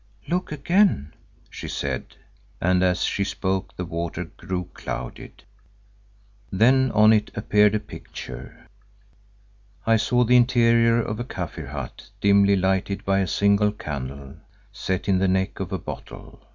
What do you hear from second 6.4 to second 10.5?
Then on it appeared a picture. I saw the